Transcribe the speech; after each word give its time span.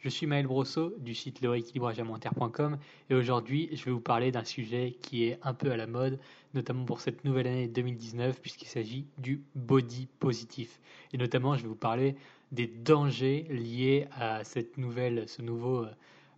Je 0.00 0.08
suis 0.08 0.28
Maël 0.28 0.46
Brosseau 0.46 0.94
du 1.00 1.12
site 1.12 1.40
lerééquilibragealimentaire.com 1.40 2.78
et 3.10 3.14
aujourd'hui 3.16 3.68
je 3.72 3.84
vais 3.84 3.90
vous 3.90 4.00
parler 4.00 4.30
d'un 4.30 4.44
sujet 4.44 4.96
qui 5.02 5.24
est 5.24 5.40
un 5.42 5.54
peu 5.54 5.72
à 5.72 5.76
la 5.76 5.88
mode, 5.88 6.20
notamment 6.54 6.84
pour 6.84 7.00
cette 7.00 7.24
nouvelle 7.24 7.48
année 7.48 7.66
2019 7.66 8.40
puisqu'il 8.40 8.68
s'agit 8.68 9.06
du 9.18 9.42
body 9.56 10.06
positif. 10.20 10.78
Et 11.12 11.18
notamment 11.18 11.56
je 11.56 11.62
vais 11.62 11.68
vous 11.68 11.74
parler 11.74 12.14
des 12.52 12.68
dangers 12.68 13.48
liés 13.50 14.06
à 14.12 14.44
cette 14.44 14.78
nouvelle, 14.78 15.28
ce 15.28 15.42
nouveau 15.42 15.82
euh, 15.82 15.90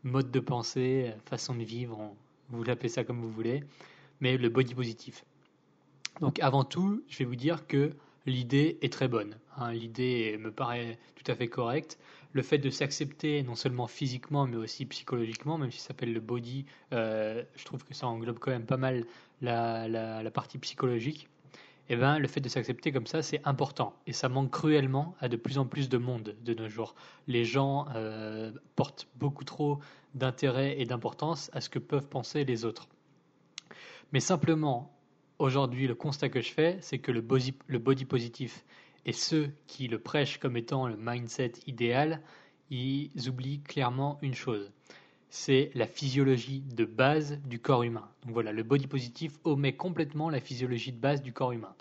mode 0.04 0.30
de 0.30 0.40
pensée, 0.40 1.10
euh, 1.10 1.20
façon 1.26 1.54
de 1.54 1.62
vivre, 1.62 2.14
vous 2.48 2.64
l'appelez 2.64 2.88
ça 2.88 3.04
comme 3.04 3.20
vous 3.20 3.30
voulez, 3.30 3.62
mais 4.20 4.38
le 4.38 4.48
body 4.48 4.74
positif. 4.74 5.26
Donc 6.22 6.40
avant 6.40 6.64
tout, 6.64 7.02
je 7.08 7.18
vais 7.18 7.26
vous 7.26 7.36
dire 7.36 7.66
que 7.66 7.92
l'idée 8.24 8.78
est 8.80 8.92
très 8.92 9.06
bonne. 9.08 9.36
Hein. 9.58 9.72
l'idée 9.72 10.38
me 10.38 10.50
paraît 10.50 10.98
tout 11.14 11.30
à 11.30 11.34
fait 11.34 11.48
correcte 11.48 11.98
le 12.32 12.42
fait 12.42 12.58
de 12.58 12.70
s'accepter 12.70 13.42
non 13.42 13.54
seulement 13.54 13.86
physiquement 13.86 14.46
mais 14.46 14.56
aussi 14.56 14.86
psychologiquement, 14.86 15.58
même 15.58 15.70
si 15.70 15.80
ça 15.80 15.88
s'appelle 15.88 16.12
le 16.12 16.20
body, 16.20 16.66
euh, 16.92 17.42
je 17.56 17.64
trouve 17.64 17.84
que 17.84 17.94
ça 17.94 18.06
englobe 18.06 18.38
quand 18.38 18.50
même 18.50 18.66
pas 18.66 18.76
mal 18.76 19.04
la, 19.40 20.30
partie 20.32 20.58
psychologique. 20.58 21.28
Et 21.88 21.94
eh 21.94 21.96
ben, 21.96 22.20
le 22.20 22.28
fait 22.28 22.40
de 22.40 22.48
s'accepter 22.48 22.92
comme 22.92 23.08
ça, 23.08 23.20
c'est 23.20 23.40
important. 23.44 23.96
Et 24.06 24.12
ça 24.12 24.28
manque 24.28 24.52
cruellement 24.52 25.16
à 25.18 25.28
de 25.28 25.36
plus 25.36 25.58
en 25.58 25.66
plus 25.66 25.88
de 25.88 25.98
monde 25.98 26.36
de 26.40 26.54
nos 26.54 26.68
jours. 26.68 26.94
Les 27.26 27.44
gens 27.44 27.88
euh, 27.96 28.52
portent 28.76 29.08
beaucoup 29.16 29.42
trop 29.42 29.80
d'intérêt 30.14 30.80
et 30.80 30.84
d'importance 30.84 31.50
à 31.52 31.60
ce 31.60 31.68
que 31.68 31.80
peuvent 31.80 32.06
penser 32.06 32.44
les 32.44 32.64
autres. 32.64 32.86
Mais 34.12 34.20
simplement, 34.20 34.96
aujourd'hui, 35.40 35.88
le 35.88 35.96
constat 35.96 36.28
que 36.28 36.40
je 36.40 36.52
fais, 36.52 36.78
c'est 36.80 37.00
que 37.00 37.10
le 37.10 37.22
body, 37.22 37.54
le 37.66 37.80
body 37.80 38.04
positif 38.04 38.64
et 39.06 39.12
ceux 39.12 39.50
qui 39.66 39.88
le 39.88 39.98
prêchent 39.98 40.38
comme 40.38 40.56
étant 40.56 40.86
le 40.86 40.96
mindset 40.96 41.52
idéal, 41.66 42.20
ils 42.70 43.10
oublient 43.28 43.60
clairement 43.60 44.18
une 44.22 44.34
chose. 44.34 44.70
C'est 45.28 45.70
la 45.74 45.86
physiologie 45.86 46.62
de 46.74 46.84
base 46.84 47.38
du 47.44 47.60
corps 47.60 47.82
humain. 47.82 48.08
Donc 48.24 48.32
voilà, 48.32 48.52
le 48.52 48.62
body 48.62 48.86
positif 48.86 49.32
omet 49.44 49.74
complètement 49.74 50.28
la 50.28 50.40
physiologie 50.40 50.92
de 50.92 50.98
base 50.98 51.22
du 51.22 51.32
corps 51.32 51.52
humain. 51.52 51.74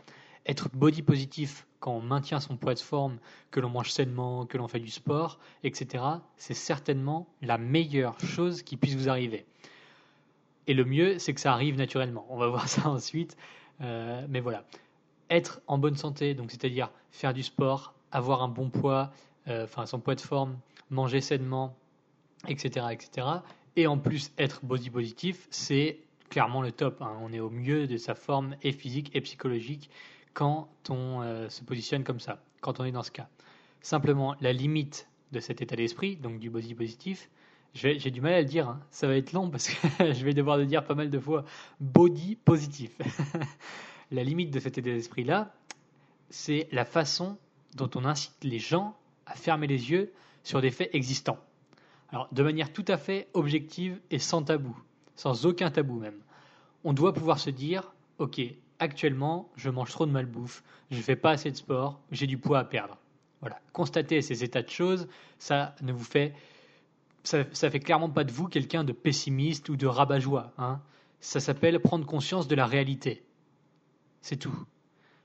Être 0.45 0.69
body 0.73 1.01
positif 1.01 1.67
quand 1.79 1.93
on 1.93 2.01
maintient 2.01 2.39
son 2.39 2.57
poids 2.57 2.73
de 2.73 2.79
forme, 2.79 3.17
que 3.51 3.59
l'on 3.59 3.69
mange 3.69 3.91
sainement, 3.91 4.45
que 4.45 4.57
l'on 4.57 4.67
fait 4.67 4.79
du 4.79 4.91
sport, 4.91 5.39
etc., 5.63 6.03
c'est 6.37 6.53
certainement 6.53 7.27
la 7.41 7.57
meilleure 7.57 8.19
chose 8.19 8.63
qui 8.63 8.77
puisse 8.77 8.95
vous 8.95 9.09
arriver. 9.09 9.45
Et 10.67 10.73
le 10.73 10.85
mieux, 10.85 11.17
c'est 11.19 11.33
que 11.33 11.41
ça 11.41 11.53
arrive 11.53 11.77
naturellement. 11.77 12.27
On 12.29 12.37
va 12.37 12.47
voir 12.49 12.67
ça 12.67 12.89
ensuite. 12.89 13.35
Euh, 13.81 14.25
mais 14.29 14.41
voilà 14.41 14.65
être 15.29 15.61
en 15.67 15.77
bonne 15.77 15.95
santé, 15.95 16.33
donc 16.33 16.51
c'est-à-dire 16.51 16.91
faire 17.11 17.33
du 17.33 17.43
sport, 17.43 17.93
avoir 18.11 18.41
un 18.41 18.47
bon 18.47 18.69
poids, 18.69 19.11
euh, 19.47 19.63
enfin 19.63 19.85
son 19.85 19.99
poids 19.99 20.15
de 20.15 20.21
forme, 20.21 20.57
manger 20.89 21.21
sainement, 21.21 21.75
etc., 22.47 22.87
etc. 22.91 23.27
Et 23.75 23.87
en 23.87 23.97
plus 23.97 24.31
être 24.37 24.63
body 24.63 24.89
positif, 24.89 25.47
c'est 25.49 25.99
clairement 26.29 26.61
le 26.61 26.71
top. 26.71 27.01
Hein. 27.01 27.17
On 27.21 27.31
est 27.31 27.39
au 27.39 27.49
mieux 27.49 27.87
de 27.87 27.97
sa 27.97 28.15
forme 28.15 28.55
et 28.61 28.71
physique 28.71 29.11
et 29.15 29.21
psychologique 29.21 29.89
quand 30.33 30.69
on 30.89 31.21
euh, 31.21 31.49
se 31.49 31.63
positionne 31.63 32.03
comme 32.03 32.19
ça, 32.19 32.41
quand 32.61 32.79
on 32.79 32.85
est 32.85 32.91
dans 32.91 33.03
ce 33.03 33.11
cas. 33.11 33.27
Simplement, 33.81 34.35
la 34.41 34.53
limite 34.53 35.07
de 35.31 35.39
cet 35.39 35.61
état 35.61 35.75
d'esprit, 35.75 36.15
donc 36.15 36.39
du 36.39 36.49
body 36.49 36.73
positif, 36.73 37.29
j'ai 37.73 38.11
du 38.11 38.19
mal 38.19 38.33
à 38.33 38.39
le 38.39 38.45
dire, 38.45 38.67
hein. 38.67 38.79
ça 38.89 39.07
va 39.07 39.15
être 39.15 39.31
long 39.31 39.49
parce 39.49 39.69
que 39.69 39.87
je 40.13 40.25
vais 40.25 40.33
devoir 40.33 40.57
le 40.57 40.65
dire 40.65 40.83
pas 40.83 40.95
mal 40.95 41.09
de 41.09 41.19
fois, 41.19 41.45
body 41.79 42.35
positif. 42.35 42.91
La 44.11 44.23
limite 44.23 44.51
de 44.51 44.59
cet 44.59 44.77
état 44.77 44.89
d'esprit-là, 44.89 45.53
c'est 46.29 46.67
la 46.71 46.85
façon 46.85 47.37
dont 47.75 47.89
on 47.95 48.05
incite 48.05 48.43
les 48.43 48.57
gens 48.57 48.97
à 49.25 49.35
fermer 49.35 49.67
les 49.67 49.91
yeux 49.91 50.11
sur 50.43 50.61
des 50.61 50.71
faits 50.71 50.89
existants. 50.93 51.37
Alors, 52.11 52.27
de 52.31 52.41
manière 52.41 52.73
tout 52.73 52.85
à 52.87 52.97
fait 52.97 53.27
objective 53.33 53.99
et 54.09 54.17
sans 54.17 54.41
tabou, 54.41 54.75
sans 55.15 55.45
aucun 55.45 55.69
tabou 55.69 55.99
même. 55.99 56.19
On 56.83 56.93
doit 56.93 57.13
pouvoir 57.13 57.37
se 57.37 57.51
dire, 57.51 57.93
ok, 58.17 58.41
actuellement, 58.79 59.51
je 59.55 59.69
mange 59.69 59.91
trop 59.91 60.07
de 60.07 60.11
malbouffe, 60.11 60.63
je 60.89 60.97
ne 60.97 61.03
fais 61.03 61.15
pas 61.15 61.31
assez 61.31 61.51
de 61.51 61.57
sport, 61.57 62.01
j'ai 62.11 62.25
du 62.25 62.39
poids 62.39 62.59
à 62.59 62.63
perdre. 62.63 62.97
Voilà. 63.41 63.59
Constater 63.73 64.23
ces 64.23 64.43
états 64.43 64.63
de 64.63 64.69
choses, 64.69 65.07
ça 65.37 65.75
ne 65.81 65.93
vous 65.93 66.03
fait, 66.03 66.33
ça, 67.23 67.43
ça 67.51 67.69
fait 67.69 67.79
clairement 67.79 68.09
pas 68.09 68.23
de 68.23 68.31
vous 68.31 68.47
quelqu'un 68.47 68.83
de 68.83 68.91
pessimiste 68.91 69.69
ou 69.69 69.75
de 69.75 69.85
rabat-joie. 69.85 70.51
Hein. 70.57 70.81
Ça 71.19 71.39
s'appelle 71.39 71.79
prendre 71.79 72.07
conscience 72.07 72.47
de 72.47 72.55
la 72.55 72.65
réalité. 72.65 73.23
C'est 74.21 74.37
tout. 74.37 74.65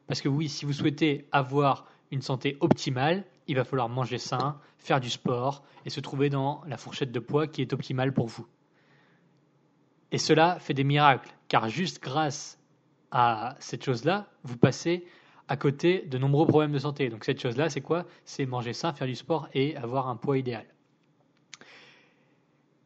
Parce 0.07 0.21
que 0.21 0.29
oui, 0.29 0.49
si 0.49 0.65
vous 0.65 0.73
souhaitez 0.73 1.27
avoir 1.33 1.87
une 2.11 2.23
santé 2.23 2.57
optimale, 2.61 3.25
il 3.47 3.57
va 3.57 3.65
falloir 3.65 3.89
manger 3.89 4.19
sain, 4.19 4.59
faire 4.79 5.01
du 5.01 5.11
sport 5.11 5.65
et 5.85 5.91
se 5.91 6.01
trouver 6.01 6.31
dans 6.31 6.63
la 6.67 6.77
fourchette 6.77 7.13
de 7.13 7.21
poids 7.21 7.47
qui 7.47 7.63
est 7.63 7.73
optimale 7.73 8.13
pour 8.13 8.27
vous. 8.27 8.47
Et 10.13 10.19
cela 10.19 10.59
fait 10.61 10.75
des 10.75 10.85
miracles, 10.85 11.31
car 11.49 11.69
juste 11.69 12.03
grâce 12.03 12.59
à 13.11 13.57
cette 13.59 13.85
chose-là, 13.85 14.29
vous 14.45 14.57
passez 14.57 15.05
à 15.49 15.57
côté 15.57 16.03
de 16.03 16.19
nombreux 16.19 16.47
problèmes 16.47 16.73
de 16.73 16.79
santé. 16.79 17.09
Donc 17.09 17.25
cette 17.25 17.41
chose-là, 17.41 17.69
c'est 17.69 17.81
quoi? 17.81 18.07
C'est 18.25 18.47
manger 18.47 18.73
sain, 18.73 18.93
faire 18.93 19.07
du 19.07 19.17
sport 19.17 19.49
et 19.55 19.77
avoir 19.77 20.09
un 20.09 20.17
poids 20.17 20.39
idéal. 20.39 20.67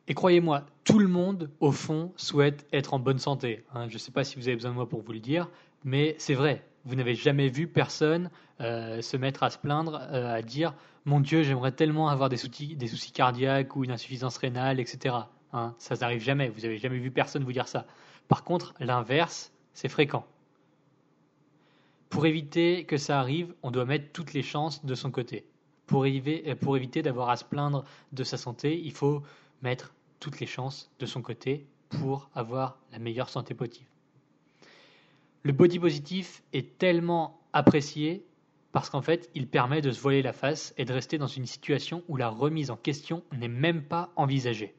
Et 0.08 0.14
croyez-moi, 0.14 0.64
tout 0.84 0.98
le 0.98 1.06
monde, 1.06 1.50
au 1.60 1.70
fond, 1.70 2.12
souhaite 2.16 2.66
être 2.72 2.94
en 2.94 2.98
bonne 2.98 3.18
santé. 3.18 3.64
Hein. 3.74 3.88
je 3.88 3.94
ne 3.94 3.98
sais 3.98 4.10
pas 4.10 4.24
si 4.24 4.36
vous 4.36 4.48
avez 4.48 4.56
besoin 4.56 4.70
de 4.70 4.76
moi 4.76 4.88
pour 4.88 5.02
vous 5.02 5.12
le 5.12 5.20
dire, 5.20 5.50
mais 5.84 6.16
c'est 6.18 6.34
vrai. 6.34 6.64
Vous 6.84 6.94
n'avez 6.94 7.14
jamais 7.14 7.48
vu 7.48 7.66
personne 7.66 8.30
euh, 8.60 9.02
se 9.02 9.16
mettre 9.16 9.42
à 9.42 9.50
se 9.50 9.58
plaindre, 9.58 10.00
euh, 10.10 10.34
à 10.34 10.42
dire 10.42 10.74
Mon 11.04 11.20
Dieu, 11.20 11.42
j'aimerais 11.42 11.72
tellement 11.72 12.08
avoir 12.08 12.28
des 12.28 12.36
soucis, 12.36 12.76
cardiaques 13.12 13.76
ou 13.76 13.84
une 13.84 13.90
insuffisance 13.90 14.36
rénale, 14.38 14.80
etc. 14.80 15.14
Hein. 15.52 15.74
ça 15.78 15.96
n'arrive 15.96 16.22
jamais. 16.22 16.48
Vous 16.48 16.60
n'avez 16.60 16.78
jamais 16.78 16.98
vu 16.98 17.10
personne 17.10 17.44
vous 17.44 17.52
dire 17.52 17.68
ça. 17.68 17.86
Par 18.28 18.44
contre, 18.44 18.74
l'inverse, 18.80 19.52
c'est 19.72 19.88
fréquent. 19.88 20.26
Pour 22.10 22.26
éviter 22.26 22.84
que 22.84 22.96
ça 22.96 23.20
arrive, 23.20 23.54
on 23.62 23.70
doit 23.70 23.84
mettre 23.84 24.12
toutes 24.12 24.32
les 24.32 24.42
chances 24.42 24.84
de 24.84 24.94
son 24.94 25.10
côté. 25.10 25.46
Pour, 25.86 26.04
euh, 26.04 26.54
pour 26.60 26.76
éviter 26.76 27.02
d'avoir 27.02 27.28
à 27.30 27.36
se 27.36 27.44
plaindre 27.44 27.84
de 28.12 28.24
sa 28.24 28.36
santé, 28.36 28.78
il 28.78 28.92
faut 28.92 29.22
mettre 29.62 29.94
toutes 30.20 30.40
les 30.40 30.46
chances 30.46 30.90
de 30.98 31.06
son 31.06 31.22
côté 31.22 31.66
pour 31.90 32.28
avoir 32.34 32.78
la 32.92 32.98
meilleure 32.98 33.28
santé 33.28 33.54
possible. 33.54 33.88
Le 35.48 35.54
body 35.54 35.78
positif 35.78 36.42
est 36.52 36.76
tellement 36.76 37.40
apprécié 37.54 38.26
parce 38.70 38.90
qu'en 38.90 39.00
fait, 39.00 39.30
il 39.34 39.48
permet 39.48 39.80
de 39.80 39.90
se 39.90 39.98
voiler 39.98 40.20
la 40.20 40.34
face 40.34 40.74
et 40.76 40.84
de 40.84 40.92
rester 40.92 41.16
dans 41.16 41.26
une 41.26 41.46
situation 41.46 42.04
où 42.06 42.18
la 42.18 42.28
remise 42.28 42.70
en 42.70 42.76
question 42.76 43.22
n'est 43.32 43.48
même 43.48 43.82
pas 43.82 44.12
envisagée. 44.16 44.74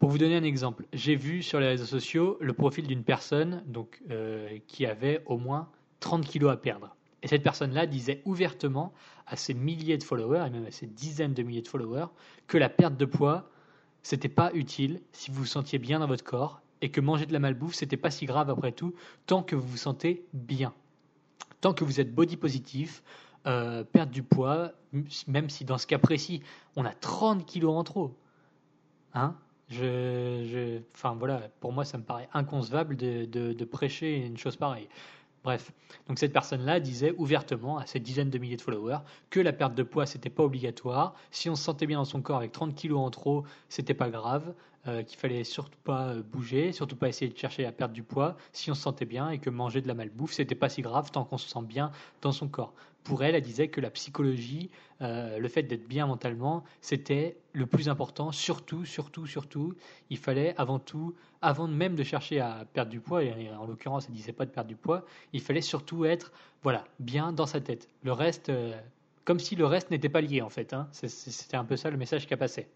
Pour 0.00 0.10
vous 0.10 0.18
donner 0.18 0.36
un 0.36 0.42
exemple, 0.42 0.84
j'ai 0.92 1.16
vu 1.16 1.42
sur 1.42 1.60
les 1.60 1.66
réseaux 1.66 1.86
sociaux 1.86 2.36
le 2.42 2.52
profil 2.52 2.86
d'une 2.86 3.04
personne 3.04 3.64
euh, 4.10 4.58
qui 4.66 4.84
avait 4.84 5.22
au 5.24 5.38
moins 5.38 5.70
30 6.00 6.26
kilos 6.26 6.52
à 6.52 6.58
perdre. 6.58 6.94
Et 7.22 7.26
cette 7.28 7.42
personne-là 7.42 7.86
disait 7.86 8.20
ouvertement 8.26 8.92
à 9.26 9.36
ses 9.36 9.54
milliers 9.54 9.96
de 9.96 10.04
followers, 10.04 10.44
et 10.46 10.50
même 10.50 10.66
à 10.66 10.70
ses 10.70 10.86
dizaines 10.86 11.32
de 11.32 11.42
milliers 11.42 11.62
de 11.62 11.68
followers, 11.68 12.08
que 12.48 12.58
la 12.58 12.68
perte 12.68 12.98
de 12.98 13.06
poids 13.06 13.48
c'était 14.02 14.28
pas 14.28 14.52
utile 14.52 15.00
si 15.12 15.30
vous 15.30 15.38
vous 15.38 15.46
sentiez 15.46 15.78
bien 15.78 16.00
dans 16.00 16.06
votre 16.06 16.24
corps 16.24 16.60
et 16.80 16.90
que 16.90 17.00
manger 17.00 17.26
de 17.26 17.32
la 17.32 17.38
malbouffe, 17.38 17.74
c'était 17.74 17.96
pas 17.96 18.10
si 18.10 18.26
grave 18.26 18.50
après 18.50 18.72
tout, 18.72 18.94
tant 19.26 19.42
que 19.42 19.56
vous 19.56 19.66
vous 19.66 19.76
sentez 19.76 20.24
bien. 20.32 20.72
Tant 21.60 21.74
que 21.74 21.84
vous 21.84 22.00
êtes 22.00 22.14
body 22.14 22.36
positif, 22.36 23.02
euh, 23.46 23.84
perdre 23.84 24.12
du 24.12 24.22
poids, 24.22 24.72
même 25.26 25.50
si 25.50 25.64
dans 25.64 25.78
ce 25.78 25.86
cas 25.86 25.98
précis, 25.98 26.42
on 26.76 26.84
a 26.84 26.92
30 26.92 27.46
kilos 27.46 27.74
en 27.74 27.84
trop. 27.84 28.16
Hein? 29.14 29.34
Je, 29.68 30.80
enfin 30.94 31.14
voilà, 31.18 31.48
pour 31.60 31.72
moi, 31.72 31.84
ça 31.84 31.98
me 31.98 32.02
paraît 32.02 32.28
inconcevable 32.32 32.96
de, 32.96 33.24
de 33.26 33.64
prêcher 33.64 34.16
une 34.16 34.38
chose 34.38 34.56
pareille. 34.56 34.88
Bref, 35.44 35.72
donc 36.08 36.18
cette 36.18 36.32
personne-là 36.32 36.80
disait 36.80 37.14
ouvertement 37.16 37.78
à 37.78 37.86
ses 37.86 38.00
dizaines 38.00 38.30
de 38.30 38.38
milliers 38.38 38.56
de 38.56 38.60
followers 38.60 38.98
que 39.30 39.40
la 39.40 39.52
perte 39.52 39.74
de 39.74 39.82
poids 39.82 40.04
c'était 40.04 40.30
pas 40.30 40.42
obligatoire. 40.42 41.14
Si 41.30 41.48
on 41.48 41.54
se 41.54 41.62
sentait 41.62 41.86
bien 41.86 41.98
dans 41.98 42.04
son 42.04 42.20
corps 42.20 42.38
avec 42.38 42.52
30 42.52 42.74
kilos 42.74 42.98
en 42.98 43.10
trop, 43.10 43.44
c'était 43.68 43.94
pas 43.94 44.10
grave. 44.10 44.52
Euh, 44.88 45.02
qu'il 45.02 45.18
fallait 45.18 45.44
surtout 45.44 45.78
pas 45.84 46.08
euh, 46.08 46.22
bouger, 46.22 46.72
surtout 46.72 46.96
pas 46.96 47.08
essayer 47.08 47.30
de 47.30 47.36
chercher 47.36 47.66
à 47.66 47.72
perdre 47.72 47.94
du 47.94 48.02
poids 48.02 48.36
si 48.52 48.70
on 48.70 48.74
se 48.74 48.82
sentait 48.82 49.04
bien 49.04 49.30
et 49.30 49.38
que 49.38 49.50
manger 49.50 49.80
de 49.80 49.88
la 49.88 49.94
malbouffe 49.94 50.32
c'était 50.32 50.54
pas 50.54 50.68
si 50.68 50.82
grave 50.82 51.10
tant 51.10 51.24
qu'on 51.24 51.38
se 51.38 51.48
sent 51.48 51.62
bien 51.62 51.90
dans 52.22 52.32
son 52.32 52.48
corps. 52.48 52.74
Pour 53.04 53.22
elle, 53.22 53.34
elle 53.34 53.42
disait 53.42 53.68
que 53.68 53.80
la 53.80 53.90
psychologie, 53.90 54.70
euh, 55.00 55.38
le 55.38 55.48
fait 55.48 55.62
d'être 55.62 55.86
bien 55.86 56.06
mentalement, 56.06 56.64
c'était 56.80 57.36
le 57.52 57.66
plus 57.66 57.88
important. 57.88 58.32
Surtout, 58.32 58.84
surtout, 58.84 59.26
surtout, 59.26 59.74
il 60.10 60.18
fallait 60.18 60.54
avant 60.58 60.78
tout, 60.78 61.14
avant 61.40 61.68
même 61.68 61.94
de 61.94 62.02
chercher 62.02 62.40
à 62.40 62.66
perdre 62.72 62.90
du 62.90 63.00
poids, 63.00 63.22
et 63.22 63.50
en 63.54 63.66
l'occurrence, 63.66 64.06
elle 64.08 64.14
disait 64.14 64.32
pas 64.32 64.46
de 64.46 64.50
perdre 64.50 64.68
du 64.68 64.76
poids, 64.76 65.04
il 65.32 65.40
fallait 65.40 65.62
surtout 65.62 66.04
être, 66.04 66.32
voilà, 66.62 66.84
bien 66.98 67.32
dans 67.32 67.46
sa 67.46 67.60
tête. 67.60 67.88
Le 68.02 68.12
reste, 68.12 68.50
comme 69.24 69.38
si 69.38 69.56
le 69.56 69.66
reste 69.66 69.90
n'était 69.90 70.08
pas 70.08 70.22
lié 70.22 70.40
en 70.40 70.48
fait. 70.48 70.72
Hein. 70.72 70.88
C'était 70.92 71.58
un 71.58 71.64
peu 71.66 71.76
ça 71.76 71.90
le 71.90 71.98
message 71.98 72.26
qui 72.26 72.32
a 72.32 72.38
passé. 72.38 72.66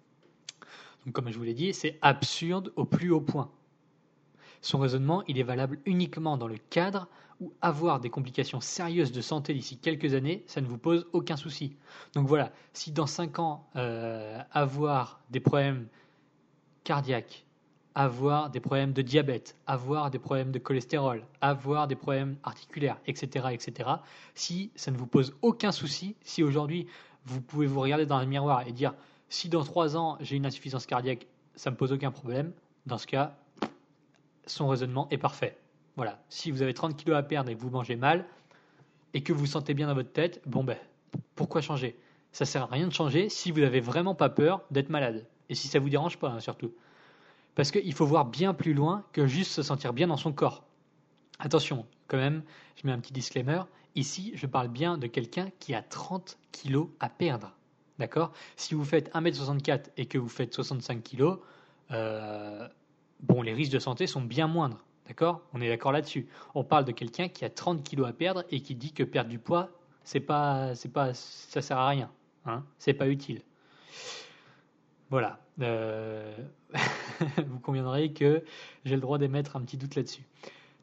Donc, 1.04 1.14
comme 1.14 1.30
je 1.30 1.38
vous 1.38 1.44
l'ai 1.44 1.54
dit, 1.54 1.72
c'est 1.74 1.98
absurde 2.02 2.72
au 2.76 2.84
plus 2.84 3.10
haut 3.10 3.20
point. 3.20 3.50
Son 4.60 4.78
raisonnement, 4.78 5.24
il 5.26 5.38
est 5.38 5.42
valable 5.42 5.80
uniquement 5.86 6.36
dans 6.36 6.46
le 6.46 6.58
cadre 6.70 7.08
où 7.40 7.52
avoir 7.60 7.98
des 7.98 8.10
complications 8.10 8.60
sérieuses 8.60 9.10
de 9.10 9.20
santé 9.20 9.52
d'ici 9.52 9.76
quelques 9.76 10.14
années, 10.14 10.44
ça 10.46 10.60
ne 10.60 10.66
vous 10.66 10.78
pose 10.78 11.06
aucun 11.12 11.36
souci. 11.36 11.76
Donc 12.14 12.28
voilà, 12.28 12.52
si 12.72 12.92
dans 12.92 13.08
5 13.08 13.40
ans, 13.40 13.68
euh, 13.74 14.40
avoir 14.52 15.20
des 15.30 15.40
problèmes 15.40 15.88
cardiaques, 16.84 17.44
avoir 17.96 18.50
des 18.50 18.60
problèmes 18.60 18.92
de 18.92 19.02
diabète, 19.02 19.56
avoir 19.66 20.10
des 20.10 20.20
problèmes 20.20 20.52
de 20.52 20.58
cholestérol, 20.58 21.24
avoir 21.40 21.88
des 21.88 21.96
problèmes 21.96 22.36
articulaires, 22.44 22.98
etc., 23.06 23.48
etc. 23.50 23.90
Si 24.34 24.70
ça 24.76 24.92
ne 24.92 24.96
vous 24.96 25.06
pose 25.06 25.34
aucun 25.42 25.72
souci, 25.72 26.14
si 26.22 26.42
aujourd'hui 26.42 26.86
vous 27.26 27.40
pouvez 27.40 27.66
vous 27.66 27.80
regarder 27.80 28.06
dans 28.06 28.20
le 28.20 28.26
miroir 28.26 28.66
et 28.66 28.72
dire 28.72 28.94
si 29.32 29.48
dans 29.48 29.64
trois 29.64 29.96
ans 29.96 30.18
j'ai 30.20 30.36
une 30.36 30.44
insuffisance 30.44 30.84
cardiaque, 30.84 31.26
ça 31.54 31.70
ne 31.70 31.74
me 31.74 31.78
pose 31.78 31.90
aucun 31.90 32.10
problème, 32.10 32.52
dans 32.84 32.98
ce 32.98 33.06
cas, 33.06 33.34
son 34.46 34.68
raisonnement 34.68 35.08
est 35.10 35.16
parfait. 35.16 35.56
Voilà. 35.96 36.22
Si 36.28 36.50
vous 36.50 36.60
avez 36.60 36.74
30 36.74 36.96
kilos 36.96 37.16
à 37.16 37.22
perdre 37.22 37.50
et 37.50 37.54
que 37.54 37.60
vous 37.60 37.70
mangez 37.70 37.96
mal 37.96 38.26
et 39.14 39.22
que 39.22 39.32
vous 39.32 39.46
sentez 39.46 39.72
bien 39.72 39.86
dans 39.86 39.94
votre 39.94 40.12
tête, 40.12 40.42
bon 40.44 40.64
ben, 40.64 40.76
pourquoi 41.34 41.62
changer? 41.62 41.98
Ça 42.32 42.44
sert 42.44 42.64
à 42.64 42.66
rien 42.66 42.86
de 42.86 42.92
changer 42.92 43.30
si 43.30 43.50
vous 43.50 43.60
n'avez 43.60 43.80
vraiment 43.80 44.14
pas 44.14 44.28
peur 44.28 44.62
d'être 44.70 44.90
malade 44.90 45.26
et 45.48 45.54
si 45.54 45.66
ça 45.66 45.78
vous 45.78 45.88
dérange 45.88 46.18
pas 46.18 46.28
hein, 46.28 46.40
surtout. 46.40 46.74
Parce 47.54 47.70
qu'il 47.70 47.94
faut 47.94 48.06
voir 48.06 48.26
bien 48.26 48.52
plus 48.52 48.74
loin 48.74 49.02
que 49.12 49.26
juste 49.26 49.52
se 49.52 49.62
sentir 49.62 49.94
bien 49.94 50.08
dans 50.08 50.18
son 50.18 50.32
corps. 50.32 50.62
Attention, 51.38 51.86
quand 52.06 52.18
même, 52.18 52.42
je 52.76 52.86
mets 52.86 52.92
un 52.92 52.98
petit 52.98 53.14
disclaimer. 53.14 53.62
Ici, 53.94 54.32
je 54.34 54.46
parle 54.46 54.68
bien 54.68 54.98
de 54.98 55.06
quelqu'un 55.06 55.48
qui 55.58 55.74
a 55.74 55.80
30 55.80 56.38
kilos 56.52 56.88
à 57.00 57.08
perdre. 57.08 57.54
D'accord? 57.98 58.32
Si 58.56 58.74
vous 58.74 58.84
faites 58.84 59.12
1m64 59.14 59.90
et 59.96 60.06
que 60.06 60.18
vous 60.18 60.28
faites 60.28 60.52
65 60.52 61.02
kilos, 61.02 61.38
euh, 61.90 62.66
bon, 63.20 63.42
les 63.42 63.52
risques 63.52 63.72
de 63.72 63.78
santé 63.78 64.06
sont 64.06 64.22
bien 64.22 64.46
moindres. 64.46 64.84
D'accord? 65.06 65.42
On 65.52 65.60
est 65.60 65.68
d'accord 65.68 65.92
là-dessus. 65.92 66.26
On 66.54 66.64
parle 66.64 66.84
de 66.84 66.92
quelqu'un 66.92 67.28
qui 67.28 67.44
a 67.44 67.50
30 67.50 67.82
kilos 67.82 68.08
à 68.08 68.12
perdre 68.12 68.44
et 68.50 68.60
qui 68.60 68.74
dit 68.74 68.92
que 68.92 69.02
perdre 69.02 69.30
du 69.30 69.38
poids, 69.38 69.70
c'est 70.04 70.20
pas, 70.20 70.74
c'est 70.74 70.92
pas, 70.92 71.14
ça 71.14 71.60
sert 71.60 71.78
à 71.78 71.88
rien. 71.88 72.10
Hein? 72.46 72.64
C'est 72.78 72.94
pas 72.94 73.08
utile. 73.08 73.42
Voilà. 75.10 75.40
Euh, 75.60 76.34
vous 77.46 77.58
conviendrez 77.60 78.12
que 78.12 78.42
j'ai 78.84 78.94
le 78.94 79.00
droit 79.00 79.18
d'émettre 79.18 79.56
un 79.56 79.60
petit 79.60 79.76
doute 79.76 79.94
là-dessus. 79.94 80.24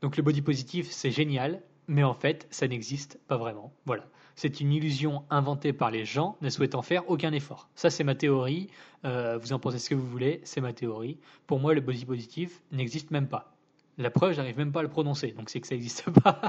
Donc 0.02 0.16
le 0.16 0.24
body 0.24 0.42
positif, 0.42 0.90
c'est 0.92 1.12
génial, 1.12 1.62
mais 1.90 2.04
en 2.04 2.14
fait, 2.14 2.48
ça 2.52 2.68
n'existe 2.68 3.20
pas 3.28 3.36
vraiment. 3.36 3.74
Voilà. 3.86 4.06
C'est 4.36 4.62
une 4.62 4.72
illusion 4.72 5.24
inventée 5.30 5.74
par 5.74 5.92
les 5.92 6.06
gens 6.06 6.38
ne 6.40 6.50
souhaitant 6.50 6.82
faire 6.82 7.10
aucun 7.10 7.34
effort. 7.34 7.68
Ça, 7.76 7.90
c'est 7.90 8.06
ma 8.06 8.16
théorie. 8.16 8.70
Euh, 9.04 9.38
vous 9.38 9.52
en 9.52 9.60
pensez 9.60 9.80
ce 9.80 9.90
que 9.90 9.96
vous 9.96 10.08
voulez, 10.08 10.40
c'est 10.44 10.62
ma 10.62 10.72
théorie. 10.72 11.18
Pour 11.48 11.60
moi, 11.60 11.74
le 11.74 11.82
body 11.82 12.06
positif 12.06 12.62
n'existe 12.72 13.12
même 13.12 13.28
pas. 13.28 13.54
La 13.98 14.10
preuve, 14.10 14.34
j'arrive 14.34 14.58
même 14.58 14.72
pas 14.72 14.80
à 14.80 14.84
le 14.84 14.90
prononcer, 14.90 15.34
donc 15.34 15.50
c'est 15.50 15.60
que 15.60 15.68
ça 15.68 15.76
n'existe 15.76 16.10
pas. 16.24 16.40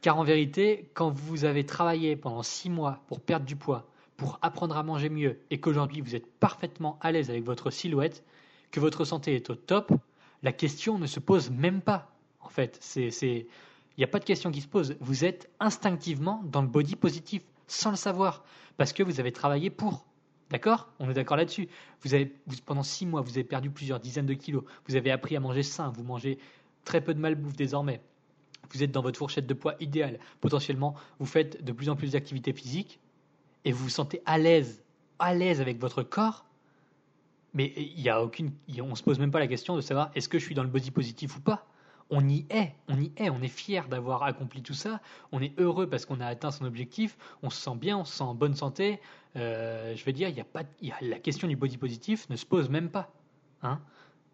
Car 0.00 0.18
en 0.18 0.22
vérité, 0.22 0.90
quand 0.94 1.10
vous 1.10 1.44
avez 1.44 1.66
travaillé 1.66 2.14
pendant 2.14 2.44
six 2.44 2.70
mois 2.70 3.02
pour 3.08 3.20
perdre 3.20 3.46
du 3.46 3.56
poids, 3.56 3.88
pour 4.16 4.38
apprendre 4.42 4.76
à 4.76 4.82
manger 4.82 5.08
mieux 5.08 5.40
et 5.50 5.58
qu'aujourd'hui 5.58 6.02
vous 6.02 6.14
êtes 6.14 6.30
parfaitement 6.38 6.98
à 7.00 7.10
l'aise 7.10 7.30
avec 7.30 7.42
votre 7.42 7.70
silhouette, 7.70 8.22
que 8.70 8.80
votre 8.80 9.04
santé 9.04 9.34
est 9.34 9.50
au 9.50 9.54
top, 9.54 9.92
la 10.42 10.52
question 10.52 10.98
ne 10.98 11.06
se 11.06 11.18
pose 11.18 11.50
même 11.50 11.80
pas. 11.80 12.12
En 12.40 12.48
fait, 12.48 12.78
c'est, 12.80 13.46
il 13.98 14.02
n'y 14.02 14.04
a 14.04 14.08
pas 14.08 14.20
de 14.20 14.24
question 14.24 14.52
qui 14.52 14.60
se 14.60 14.68
pose. 14.68 14.96
Vous 15.00 15.24
êtes 15.24 15.50
instinctivement 15.58 16.40
dans 16.44 16.62
le 16.62 16.68
body 16.68 16.94
positif 16.94 17.42
sans 17.66 17.90
le 17.90 17.96
savoir 17.96 18.44
parce 18.76 18.92
que 18.92 19.02
vous 19.02 19.18
avez 19.18 19.32
travaillé 19.32 19.70
pour. 19.70 20.06
D'accord? 20.50 20.88
On 21.00 21.10
est 21.10 21.14
d'accord 21.14 21.36
là-dessus. 21.36 21.68
Vous 22.02 22.14
avez, 22.14 22.32
pendant 22.64 22.84
six 22.84 23.06
mois, 23.06 23.22
vous 23.22 23.30
avez 23.30 23.42
perdu 23.42 23.70
plusieurs 23.70 23.98
dizaines 23.98 24.24
de 24.24 24.34
kilos. 24.34 24.62
Vous 24.86 24.94
avez 24.94 25.10
appris 25.10 25.34
à 25.34 25.40
manger 25.40 25.64
sain. 25.64 25.90
Vous 25.90 26.04
mangez 26.04 26.38
très 26.84 27.00
peu 27.00 27.12
de 27.12 27.18
malbouffe 27.18 27.56
désormais. 27.56 28.00
Vous 28.70 28.84
êtes 28.84 28.92
dans 28.92 29.02
votre 29.02 29.18
fourchette 29.18 29.48
de 29.48 29.54
poids 29.54 29.74
idéale. 29.80 30.20
Potentiellement, 30.40 30.94
vous 31.18 31.26
faites 31.26 31.64
de 31.64 31.72
plus 31.72 31.88
en 31.88 31.96
plus 31.96 32.12
d'activités 32.12 32.52
physiques 32.52 33.00
et 33.64 33.72
vous 33.72 33.82
vous 33.82 33.90
sentez 33.90 34.22
à 34.26 34.38
l'aise, 34.38 34.84
à 35.18 35.34
l'aise 35.34 35.60
avec 35.60 35.80
votre 35.80 36.04
corps, 36.04 36.44
mais 37.52 37.72
il 37.76 38.00
y 38.00 38.08
a 38.08 38.22
aucune, 38.22 38.52
on 38.80 38.94
se 38.94 39.02
pose 39.02 39.18
même 39.18 39.32
pas 39.32 39.40
la 39.40 39.48
question 39.48 39.74
de 39.74 39.80
savoir 39.80 40.12
est-ce 40.14 40.28
que 40.28 40.38
je 40.38 40.44
suis 40.44 40.54
dans 40.54 40.62
le 40.62 40.68
body 40.68 40.92
positif 40.92 41.36
ou 41.36 41.40
pas? 41.40 41.66
On 42.10 42.26
y 42.26 42.46
est, 42.48 42.74
on 42.88 42.98
y 42.98 43.12
est, 43.16 43.28
on 43.28 43.42
est 43.42 43.48
fier 43.48 43.86
d'avoir 43.88 44.22
accompli 44.22 44.62
tout 44.62 44.74
ça, 44.74 45.00
on 45.30 45.42
est 45.42 45.58
heureux 45.60 45.88
parce 45.88 46.06
qu'on 46.06 46.20
a 46.20 46.26
atteint 46.26 46.50
son 46.50 46.64
objectif, 46.64 47.18
on 47.42 47.50
se 47.50 47.60
sent 47.60 47.76
bien, 47.76 47.98
on 47.98 48.04
se 48.04 48.16
sent 48.16 48.24
en 48.24 48.34
bonne 48.34 48.54
santé. 48.54 48.98
Euh, 49.36 49.94
je 49.94 50.04
veux 50.04 50.12
dire, 50.12 50.30
y 50.30 50.40
a 50.40 50.44
pas, 50.44 50.62
la 51.02 51.18
question 51.18 51.48
du 51.48 51.56
body 51.56 51.76
positif 51.76 52.28
ne 52.30 52.36
se 52.36 52.46
pose 52.46 52.70
même 52.70 52.88
pas. 52.88 53.12
Hein 53.62 53.80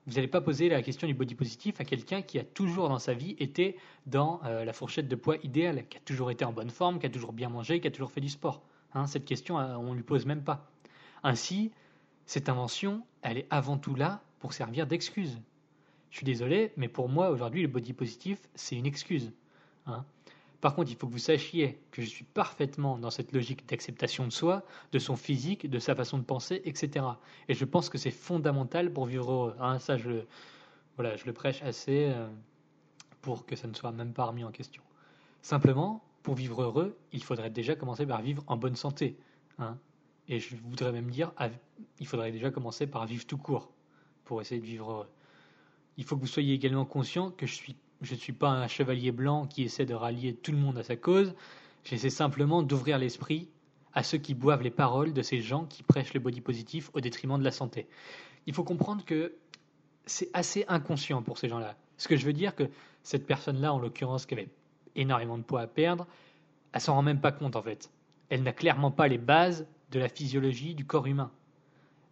vous 0.07 0.15
n'allez 0.15 0.29
pas 0.29 0.41
poser 0.41 0.69
la 0.69 0.83
question 0.83 1.07
du 1.07 1.15
body 1.15 1.35
positif 1.35 1.81
à 1.81 1.85
quelqu'un 1.85 2.21
qui 2.21 2.39
a 2.39 2.45
toujours 2.45 2.89
dans 2.89 2.99
sa 2.99 3.15
vie 3.15 3.37
été 3.39 3.79
dans 4.07 4.41
euh, 4.45 4.65
la 4.65 4.73
fourchette 4.73 5.09
de 5.09 5.17
poids 5.17 5.37
idéale, 5.43 5.87
qui 5.89 5.97
a 5.97 6.01
toujours 6.01 6.31
été 6.31 6.45
en 6.45 6.53
bonne 6.53 6.71
forme, 6.71 6.99
qui 6.99 7.07
a 7.07 7.11
toujours 7.11 7.33
bien 7.33 7.49
mangé, 7.49 7.81
qui 7.81 7.89
a 7.89 7.91
toujours 7.91 8.11
fait 8.11 8.21
du 8.21 8.29
sport. 8.29 8.63
Hein, 8.93 9.07
cette 9.07 9.25
question, 9.25 9.59
euh, 9.59 9.77
on 9.77 9.91
ne 9.91 9.97
lui 9.97 10.03
pose 10.03 10.27
même 10.27 10.43
pas. 10.43 10.71
Ainsi, 11.23 11.73
cette 12.27 12.49
invention, 12.49 13.03
elle 13.23 13.39
est 13.39 13.47
avant 13.51 13.79
tout 13.79 13.95
là 13.95 14.21
pour 14.41 14.53
servir 14.53 14.87
d'excuse. 14.87 15.41
Je 16.15 16.19
suis 16.19 16.27
désolé, 16.27 16.71
mais 16.77 16.87
pour 16.87 17.09
moi, 17.09 17.31
aujourd'hui, 17.31 17.61
le 17.61 17.67
body 17.67 17.93
positif, 17.93 18.39
c'est 18.55 18.77
une 18.77 18.87
excuse. 18.87 19.33
Hein. 19.87 20.05
Par 20.61 20.77
contre, 20.77 20.93
il 20.93 20.97
faut 20.97 21.09
que 21.09 21.13
vous 21.13 21.19
sachiez 21.19 21.81
que 21.91 22.03
je 22.03 22.07
suis 22.07 22.23
parfaitement 22.23 22.99
dans 22.99 23.11
cette 23.11 23.33
logique 23.33 23.69
d'acceptation 23.69 24.25
de 24.25 24.31
soi, 24.31 24.63
de 24.93 25.01
son 25.01 25.17
physique, 25.17 25.69
de 25.69 25.79
sa 25.81 25.97
façon 25.97 26.19
de 26.19 26.23
penser, 26.23 26.63
etc. 26.67 27.05
Et 27.49 27.55
je 27.55 27.65
pense 27.65 27.89
que 27.89 27.99
c'est 27.99 28.13
fondamental 28.13 28.93
pour 28.93 29.07
vivre 29.07 29.33
heureux. 29.33 29.57
Hein. 29.59 29.81
ça, 29.81 29.97
je 29.97 30.23
le, 30.99 31.33
prêche 31.33 31.61
assez 31.65 32.13
euh, 32.15 32.29
pour 33.21 33.45
que 33.45 33.57
ça 33.57 33.67
ne 33.67 33.75
soit 33.75 33.91
même 33.91 34.13
pas 34.13 34.27
remis 34.27 34.45
en 34.45 34.53
question. 34.53 34.85
Simplement, 35.43 36.05
pour 36.23 36.37
vivre 36.37 36.63
heureux, 36.63 36.97
il 37.11 37.25
faudrait 37.25 37.51
déjà 37.51 37.75
commencer 37.75 38.07
par 38.07 38.23
vivre 38.23 38.45
en 38.47 38.57
bonne 38.57 38.77
santé. 38.77 39.17
Hein. 39.59 39.77
Et 40.29 40.39
je 40.39 40.55
voudrais 40.63 40.93
même 40.93 41.11
dire, 41.11 41.33
il 41.99 42.07
faudrait 42.07 42.31
déjà 42.31 42.53
commencer 42.53 42.87
par 42.87 43.05
vivre 43.05 43.27
tout 43.27 43.37
court 43.37 43.73
pour 44.25 44.41
essayer 44.41 44.61
de 44.61 44.67
vivre 44.67 44.93
heureux. 44.93 45.09
Il 45.97 46.05
faut 46.05 46.17
que 46.17 46.21
vous 46.21 46.27
soyez 46.27 46.55
également 46.55 46.85
conscient 46.85 47.31
que 47.31 47.47
je 47.47 47.55
suis, 47.55 47.77
je 48.03 48.15
ne 48.15 48.19
suis 48.19 48.33
pas 48.33 48.49
un 48.49 48.69
chevalier 48.69 49.13
blanc 49.13 49.47
qui 49.47 49.63
essaie 49.63 49.87
de 49.87 49.95
rallier 49.95 50.35
tout 50.35 50.53
le 50.53 50.59
monde 50.59 50.79
à 50.79 50.83
sa 50.83 50.97
cause. 50.97 51.35
J'essaie 51.85 52.11
simplement 52.11 52.63
d'ouvrir 52.63 52.99
l'esprit 52.99 53.49
à 53.93 54.03
ceux 54.03 54.19
qui 54.19 54.35
boivent 54.35 54.63
les 54.63 54.71
paroles 54.71 55.13
de 55.13 55.23
ces 55.23 55.41
gens 55.41 55.67
qui 55.67 55.83
prêchent 55.83 56.15
le 56.15 56.21
body 56.21 56.41
positif 56.41 56.91
au 56.95 57.01
détriment 57.01 57.39
de 57.39 57.45
la 57.45 57.53
santé. 57.53 57.87
Il 58.47 58.55
faut 58.55 58.65
comprendre 58.65 59.05
que 59.05 59.35
c'est 60.07 60.31
assez 60.33 60.65
inconscient 60.69 61.23
pour 61.23 61.39
ces 61.39 61.49
gens-là. 61.49 61.77
Ce 61.97 62.09
que 62.09 62.17
je 62.17 62.27
veux 62.27 62.33
dire 62.33 62.55
que 62.55 62.69
cette 63.03 63.27
personne-là, 63.27 63.73
en 63.73 63.79
l'occurrence, 63.79 64.27
qui 64.27 64.35
avait 64.35 64.49
énormément 64.97 65.39
de 65.39 65.43
poids 65.43 65.61
à 65.61 65.67
perdre, 65.67 66.07
elle 66.73 66.81
s'en 66.81 66.95
rend 66.95 67.03
même 67.03 67.21
pas 67.21 67.33
compte 67.33 67.57
en 67.57 67.63
fait. 67.63 67.91
Elle 68.29 68.43
n'a 68.43 68.53
clairement 68.53 68.91
pas 68.91 69.07
les 69.07 69.19
bases 69.19 69.67
de 69.93 70.01
la 70.01 70.09
physiologie 70.09 70.75
du 70.75 70.85
corps 70.85 71.07
humain. 71.07 71.31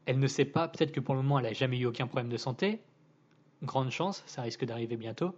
Elle 0.06 0.18
ne 0.18 0.26
sait 0.26 0.44
pas, 0.44 0.68
peut-être 0.68 0.92
que 0.92 1.00
pour 1.00 1.14
le 1.14 1.22
moment 1.22 1.38
elle 1.38 1.46
n'a 1.46 1.52
jamais 1.52 1.78
eu 1.78 1.86
aucun 1.86 2.06
problème 2.06 2.30
de 2.30 2.36
santé, 2.36 2.80
grande 3.62 3.90
chance, 3.90 4.22
ça 4.26 4.42
risque 4.42 4.64
d'arriver 4.64 4.96
bientôt. 4.96 5.34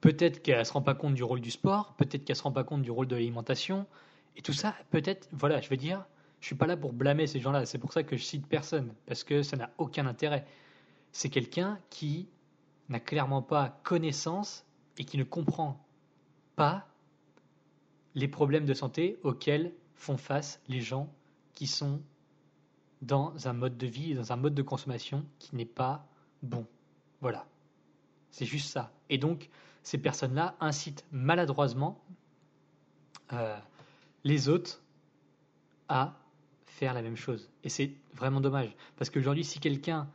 Peut-être 0.00 0.42
qu'elle 0.42 0.58
ne 0.58 0.64
se 0.64 0.72
rend 0.72 0.82
pas 0.82 0.94
compte 0.94 1.14
du 1.14 1.22
rôle 1.22 1.40
du 1.40 1.50
sport, 1.50 1.94
peut-être 1.94 2.24
qu'elle 2.24 2.34
ne 2.34 2.38
se 2.38 2.42
rend 2.42 2.52
pas 2.52 2.64
compte 2.64 2.82
du 2.82 2.90
rôle 2.90 3.06
de 3.06 3.16
l'alimentation, 3.16 3.86
et 4.36 4.42
tout 4.42 4.52
ça, 4.52 4.74
peut-être, 4.90 5.28
voilà, 5.32 5.60
je 5.60 5.68
veux 5.68 5.76
dire, 5.76 6.06
je 6.40 6.46
suis 6.46 6.54
pas 6.54 6.66
là 6.66 6.76
pour 6.76 6.92
blâmer 6.92 7.26
ces 7.26 7.40
gens-là, 7.40 7.66
c'est 7.66 7.78
pour 7.78 7.92
ça 7.92 8.02
que 8.02 8.16
je 8.16 8.22
cite 8.22 8.46
personne, 8.46 8.94
parce 9.06 9.24
que 9.24 9.42
ça 9.42 9.56
n'a 9.56 9.70
aucun 9.78 10.06
intérêt. 10.06 10.46
C'est 11.12 11.28
quelqu'un 11.28 11.78
qui 11.90 12.28
n'a 12.88 13.00
clairement 13.00 13.42
pas 13.42 13.80
connaissance 13.82 14.64
et 14.98 15.04
qui 15.04 15.18
ne 15.18 15.24
comprend 15.24 15.84
pas 16.56 16.86
les 18.14 18.28
problèmes 18.28 18.64
de 18.64 18.74
santé 18.74 19.18
auxquels 19.22 19.72
font 19.94 20.16
face 20.16 20.60
les 20.68 20.80
gens 20.80 21.12
qui 21.52 21.66
sont 21.66 22.00
dans 23.02 23.46
un 23.46 23.52
mode 23.52 23.76
de 23.76 23.86
vie 23.86 24.12
et 24.12 24.14
dans 24.14 24.32
un 24.32 24.36
mode 24.36 24.54
de 24.54 24.62
consommation 24.62 25.24
qui 25.38 25.56
n'est 25.56 25.64
pas 25.64 26.06
bon. 26.42 26.66
Voilà. 27.20 27.46
C'est 28.30 28.46
juste 28.46 28.70
ça. 28.70 28.92
Et 29.08 29.18
donc, 29.18 29.48
ces 29.82 29.98
personnes-là 29.98 30.56
incitent 30.60 31.04
maladroitement 31.10 32.00
euh, 33.32 33.56
les 34.24 34.48
autres 34.48 34.82
à 35.88 36.14
faire 36.66 36.94
la 36.94 37.02
même 37.02 37.16
chose. 37.16 37.50
Et 37.64 37.68
c'est 37.68 37.92
vraiment 38.14 38.40
dommage. 38.40 38.74
Parce 38.96 39.10
qu'aujourd'hui, 39.10 39.44
si 39.44 39.60
quelqu'un 39.60 40.08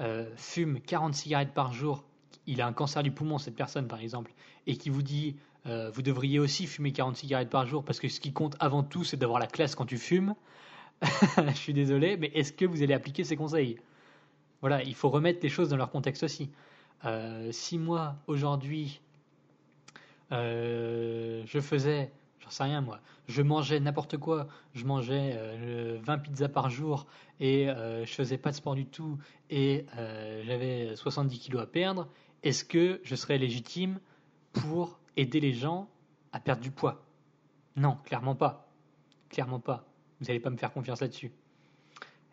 euh, 0.00 0.30
fume 0.36 0.80
40 0.80 1.14
cigarettes 1.14 1.54
par 1.54 1.72
jour, 1.72 2.04
il 2.46 2.60
a 2.60 2.66
un 2.66 2.72
cancer 2.72 3.02
du 3.02 3.12
poumon, 3.12 3.38
cette 3.38 3.54
personne 3.54 3.86
par 3.86 4.00
exemple, 4.00 4.32
et 4.66 4.76
qui 4.76 4.90
vous 4.90 5.02
dit 5.02 5.36
euh, 5.66 5.90
vous 5.90 6.02
devriez 6.02 6.38
aussi 6.38 6.66
fumer 6.66 6.92
40 6.92 7.16
cigarettes 7.16 7.50
par 7.50 7.66
jour 7.66 7.84
parce 7.84 8.00
que 8.00 8.08
ce 8.08 8.20
qui 8.20 8.32
compte 8.32 8.56
avant 8.60 8.82
tout, 8.82 9.04
c'est 9.04 9.16
d'avoir 9.16 9.38
la 9.38 9.46
classe 9.46 9.74
quand 9.74 9.86
tu 9.86 9.98
fumes. 9.98 10.34
Je 11.02 11.52
suis 11.54 11.74
désolé, 11.74 12.16
mais 12.16 12.30
est-ce 12.34 12.52
que 12.52 12.64
vous 12.64 12.82
allez 12.82 12.94
appliquer 12.94 13.24
ces 13.24 13.36
conseils? 13.36 13.78
Voilà, 14.60 14.82
il 14.82 14.94
faut 14.94 15.08
remettre 15.08 15.40
les 15.42 15.48
choses 15.48 15.68
dans 15.68 15.76
leur 15.76 15.90
contexte 15.90 16.22
aussi. 16.22 16.50
Euh, 17.04 17.50
si 17.52 17.78
moi, 17.78 18.16
aujourd'hui, 18.26 19.00
je 20.30 21.60
faisais 21.60 22.12
j'en 22.40 22.50
sais 22.50 22.64
rien 22.64 22.80
moi, 22.80 23.00
je 23.28 23.42
mangeais 23.42 23.80
n'importe 23.80 24.16
quoi, 24.16 24.48
je 24.74 24.84
mangeais 24.84 25.38
20 26.02 26.14
euh, 26.14 26.16
pizzas 26.18 26.48
par 26.48 26.68
jour 26.68 27.06
et 27.38 27.68
euh, 27.70 28.04
je 28.04 28.12
faisais 28.12 28.38
pas 28.38 28.50
de 28.50 28.56
sport 28.56 28.74
du 28.74 28.86
tout 28.86 29.18
et 29.50 29.86
euh, 29.96 30.42
j'avais 30.44 30.96
70 30.96 31.38
kilos 31.38 31.62
à 31.62 31.66
perdre, 31.66 32.08
est-ce 32.42 32.64
que 32.64 33.00
je 33.04 33.14
serais 33.14 33.38
légitime 33.38 34.00
pour 34.52 34.98
aider 35.16 35.40
les 35.40 35.52
gens 35.52 35.88
à 36.32 36.40
perdre 36.40 36.62
du 36.62 36.70
poids? 36.70 37.02
Non, 37.76 37.98
clairement 38.04 38.34
pas. 38.34 38.68
Clairement 39.28 39.60
pas. 39.60 39.84
Vous 40.20 40.26
n'allez 40.26 40.40
pas 40.40 40.50
me 40.50 40.56
faire 40.56 40.72
confiance 40.72 41.00
là-dessus. 41.00 41.30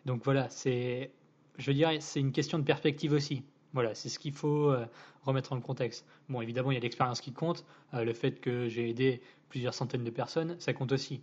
Donc 0.06 0.24
voilà, 0.24 0.50
c'est, 0.50 1.12
je 1.58 1.72
veux 1.72 1.74
dire, 1.74 1.92
c'est 2.00 2.20
une 2.20 2.32
question 2.32 2.60
de 2.60 2.64
perspective 2.64 3.14
aussi. 3.14 3.44
Voilà, 3.74 3.94
c'est 3.94 4.10
ce 4.10 4.20
qu'il 4.20 4.34
faut 4.34 4.72
euh, 4.72 4.86
remettre 5.24 5.54
en 5.54 5.60
contexte. 5.60 6.06
Bon, 6.30 6.42
évidemment, 6.42 6.72
il 6.72 6.76
y 6.76 6.78
a 6.78 6.82
l'expérience 6.82 7.22
qui 7.22 7.34
compte. 7.34 7.66
Euh, 7.94 8.04
le 8.04 8.14
fait 8.14 8.40
que 8.40 8.68
j'ai 8.70 8.90
aidé 8.90 9.22
plusieurs 9.50 9.74
centaines 9.74 10.04
de 10.04 10.10
personnes, 10.10 10.56
ça 10.60 10.74
compte 10.74 10.92
aussi. 10.92 11.22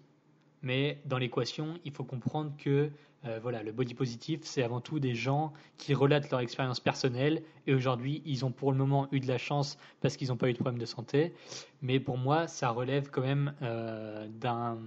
Mais 0.62 1.00
dans 1.04 1.18
l'équation, 1.18 1.78
il 1.84 1.92
faut 1.92 2.04
comprendre 2.04 2.52
que 2.58 2.90
euh, 3.26 3.38
voilà, 3.42 3.62
le 3.62 3.72
body 3.72 3.94
positif, 3.94 4.40
c'est 4.44 4.62
avant 4.62 4.80
tout 4.80 4.98
des 4.98 5.14
gens 5.14 5.52
qui 5.78 5.94
relatent 5.94 6.30
leur 6.30 6.40
expérience 6.40 6.80
personnelle. 6.80 7.42
Et 7.66 7.74
aujourd'hui, 7.74 8.22
ils 8.26 8.44
ont 8.44 8.50
pour 8.50 8.70
le 8.70 8.78
moment 8.78 9.08
eu 9.12 9.20
de 9.20 9.26
la 9.26 9.38
chance 9.38 9.78
parce 10.00 10.16
qu'ils 10.16 10.28
n'ont 10.28 10.36
pas 10.36 10.48
eu 10.48 10.52
de 10.52 10.58
problème 10.58 10.78
de 10.78 10.86
santé. 10.86 11.32
Mais 11.80 12.00
pour 12.00 12.18
moi, 12.18 12.46
ça 12.46 12.70
relève 12.70 13.10
quand 13.10 13.22
même 13.22 13.54
d'un 14.40 14.78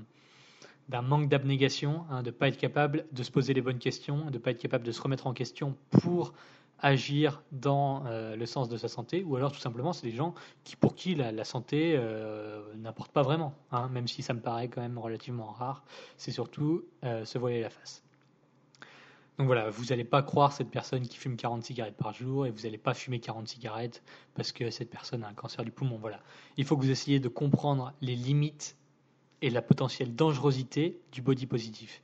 d'un 0.89 1.01
manque 1.01 1.29
d'abnégation, 1.29 2.06
hein, 2.10 2.22
de 2.22 2.27
ne 2.27 2.36
pas 2.36 2.48
être 2.48 2.58
capable 2.58 3.06
de 3.12 3.24
se 3.24 3.32
poser 3.32 3.53
les 3.53 3.62
bonnes 3.62 3.79
questions, 3.79 4.25
de 4.25 4.32
ne 4.32 4.38
pas 4.38 4.51
être 4.51 4.62
capable 4.62 4.86
de 4.86 4.91
se 4.91 5.01
remettre 5.01 5.27
en 5.27 5.34
question 5.34 5.75
pour 5.89 6.34
agir 6.79 7.41
dans 7.51 8.06
euh, 8.06 8.36
le 8.36 8.46
sens 8.46 8.70
de 8.70 8.77
sa 8.77 8.88
santé, 8.88 9.24
ou 9.24 9.36
alors 9.36 9.51
tout 9.51 9.60
simplement 9.60 9.94
c'est 9.94 10.08
des 10.08 10.15
gens 10.15 10.36
qui, 10.63 10.75
pour 10.75 10.96
qui 10.96 11.15
la, 11.15 11.44
santé 11.44 11.96
euh, 11.98 12.62
n'importe 12.75 13.12
pas 13.12 13.24
vraiment, 13.24 13.56
hein, 13.72 13.89
même 13.89 14.08
si 14.08 14.22
ça 14.22 14.34
me 14.34 14.41
paraît 14.41 14.67
quand 14.67 14.82
même 14.82 14.98
relativement 14.98 15.51
rare, 15.51 15.84
c'est 16.17 16.32
surtout 16.32 16.86
euh, 17.03 17.25
se 17.25 17.38
voiler 17.38 17.62
la 17.62 17.70
face. 17.70 18.03
Donc 19.38 19.46
voilà, 19.46 19.70
vous 19.70 19.86
n'allez 19.86 20.03
pas 20.03 20.24
croire 20.24 20.51
cette 20.51 20.72
personne 20.72 21.08
qui 21.08 21.17
fume 21.17 21.36
40 21.36 21.63
cigarettes 21.63 21.98
par 21.98 22.12
jour 22.12 22.48
et 22.48 22.51
vous 22.51 22.62
n'allez 22.62 22.79
pas 22.79 22.96
fumer 22.96 23.20
40 23.20 23.48
cigarettes 23.48 24.01
parce 24.34 24.51
que 24.51 24.72
cette 24.72 24.89
personne 24.89 25.24
a 25.24 25.27
un 25.27 25.34
cancer 25.34 25.63
du 25.63 25.70
poumon. 25.72 26.00
Voilà. 26.00 26.20
Il 26.58 26.65
faut 26.65 26.75
que 26.75 26.82
vous 26.82 26.89
essayiez 26.89 27.20
de 27.20 27.27
comprendre 27.27 27.94
les 28.01 28.15
limites 28.15 28.77
et 29.41 29.50
la 29.50 29.62
potentielle 29.62 30.15
dangerosité 30.15 31.00
du 31.12 31.22
body 31.22 31.46
positif. 31.46 32.01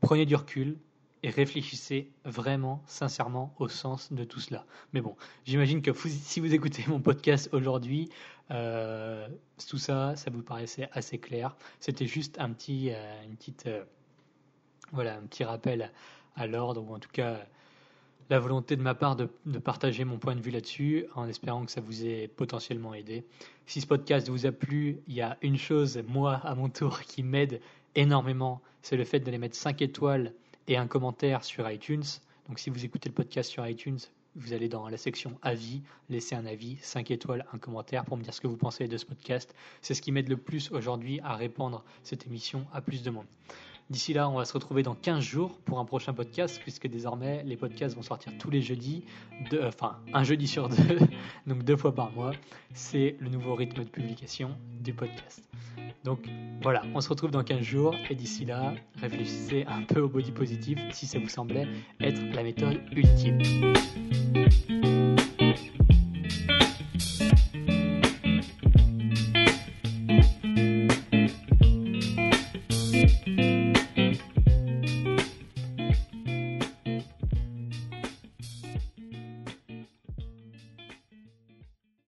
Prenez 0.00 0.26
du 0.26 0.34
recul, 0.34 0.76
et 1.22 1.30
réfléchissez 1.30 2.10
vraiment, 2.24 2.82
sincèrement, 2.86 3.54
au 3.58 3.68
sens 3.68 4.12
de 4.12 4.24
tout 4.24 4.40
cela. 4.40 4.66
Mais 4.92 5.00
bon, 5.00 5.16
j'imagine 5.44 5.80
que 5.80 5.92
si 6.08 6.40
vous 6.40 6.52
écoutez 6.52 6.84
mon 6.88 7.00
podcast 7.00 7.48
aujourd'hui, 7.52 8.08
euh, 8.50 9.28
tout 9.68 9.78
ça, 9.78 10.16
ça 10.16 10.30
vous 10.30 10.42
paraissait 10.42 10.88
assez 10.92 11.18
clair. 11.18 11.56
C'était 11.78 12.06
juste 12.06 12.38
un 12.40 12.50
petit, 12.50 12.90
euh, 12.90 13.24
une 13.24 13.36
petite, 13.36 13.66
euh, 13.66 13.84
voilà, 14.92 15.16
un 15.16 15.22
petit 15.22 15.44
rappel 15.44 15.92
à, 16.34 16.46
l'ordre, 16.46 16.82
ou 16.82 16.94
en 16.94 16.98
tout 16.98 17.10
cas 17.12 17.38
la 18.32 18.38
volonté 18.38 18.76
de 18.76 18.82
ma 18.82 18.94
part 18.94 19.14
de, 19.14 19.28
partager 19.58 20.06
mon 20.06 20.16
point 20.16 20.34
de 20.34 20.40
vue 20.40 20.50
là-dessus, 20.50 21.04
en 21.14 21.28
espérant 21.28 21.66
que 21.66 21.70
ça 21.70 21.82
vous 21.82 22.06
ait 22.06 22.28
potentiellement 22.28 22.94
aidé. 22.94 23.26
Si 23.66 23.82
ce 23.82 23.86
podcast 23.86 24.26
vous 24.30 24.46
a 24.46 24.52
plu, 24.52 25.00
il 25.06 25.12
y 25.12 25.20
a 25.20 25.36
une 25.42 25.58
chose, 25.58 26.02
moi, 26.08 26.40
à 26.42 26.54
mon 26.54 26.70
tour, 26.70 27.02
qui 27.02 27.22
m'aide 27.22 27.60
énormément, 27.94 28.62
c'est 28.80 28.96
le 28.96 29.04
fait 29.04 29.20
de 29.20 29.30
les 29.30 29.36
mettre 29.36 29.54
5 29.54 29.82
étoiles 29.82 30.32
et 30.66 30.78
un 30.78 30.86
commentaire 30.86 31.44
sur 31.44 31.70
iTunes. 31.70 32.04
Donc 32.48 32.58
si 32.58 32.70
vous 32.70 32.86
écoutez 32.86 33.10
le 33.10 33.14
podcast 33.14 33.50
sur 33.50 33.68
iTunes, 33.68 33.98
vous 34.34 34.54
allez 34.54 34.70
dans 34.70 34.88
la 34.88 34.96
section 34.96 35.38
avis, 35.42 35.82
laissez 36.08 36.34
un 36.34 36.46
avis, 36.46 36.78
5 36.80 37.10
étoiles, 37.10 37.44
un 37.52 37.58
commentaire 37.58 38.06
pour 38.06 38.16
me 38.16 38.22
dire 38.22 38.32
ce 38.32 38.40
que 38.40 38.46
vous 38.46 38.56
pensez 38.56 38.88
de 38.88 38.96
ce 38.96 39.04
podcast. 39.04 39.54
C'est 39.82 39.92
ce 39.92 40.00
qui 40.00 40.10
m'aide 40.10 40.30
le 40.30 40.38
plus 40.38 40.72
aujourd'hui 40.72 41.20
à 41.22 41.36
répandre 41.36 41.84
cette 42.02 42.26
émission 42.26 42.64
à 42.72 42.80
plus 42.80 43.02
de 43.02 43.10
monde. 43.10 43.26
D'ici 43.92 44.14
là, 44.14 44.26
on 44.26 44.38
va 44.38 44.46
se 44.46 44.54
retrouver 44.54 44.82
dans 44.82 44.94
15 44.94 45.22
jours 45.22 45.58
pour 45.66 45.78
un 45.78 45.84
prochain 45.84 46.14
podcast, 46.14 46.58
puisque 46.62 46.86
désormais, 46.86 47.42
les 47.44 47.58
podcasts 47.58 47.94
vont 47.94 48.00
sortir 48.00 48.32
tous 48.38 48.48
les 48.48 48.62
jeudis, 48.62 49.04
euh, 49.52 49.68
enfin, 49.68 49.98
un 50.14 50.24
jeudi 50.24 50.48
sur 50.48 50.70
deux, 50.70 50.98
donc 51.46 51.62
deux 51.62 51.76
fois 51.76 51.94
par 51.94 52.10
mois. 52.12 52.32
C'est 52.72 53.16
le 53.20 53.28
nouveau 53.28 53.54
rythme 53.54 53.84
de 53.84 53.88
publication 53.90 54.56
du 54.80 54.94
podcast. 54.94 55.46
Donc 56.04 56.26
voilà, 56.62 56.84
on 56.94 57.02
se 57.02 57.10
retrouve 57.10 57.32
dans 57.32 57.44
15 57.44 57.60
jours, 57.60 57.94
et 58.08 58.14
d'ici 58.14 58.46
là, 58.46 58.72
réfléchissez 58.96 59.66
un 59.68 59.82
peu 59.82 60.00
au 60.00 60.08
body 60.08 60.32
positif 60.32 60.78
si 60.90 61.06
ça 61.06 61.18
vous 61.18 61.28
semblait 61.28 61.68
être 62.00 62.22
la 62.34 62.44
méthode 62.44 62.80
ultime. 62.92 63.42